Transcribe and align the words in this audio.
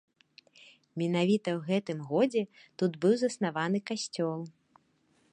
Менавіта 1.01 1.49
ў 1.57 1.67
гэтым 1.67 1.99
годзе 2.11 2.43
тут 2.83 2.91
быў 3.05 3.13
заснаваны 3.25 3.77
касцёл. 3.91 4.39